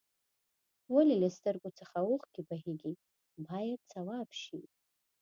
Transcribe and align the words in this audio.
ولې 0.93 1.15
له 1.23 1.29
سترګو 1.37 1.69
څخه 1.79 1.95
اوښکې 2.07 2.41
بهیږي 2.49 2.93
باید 3.47 3.79
ځواب 3.93 4.29
شي. 4.43 4.61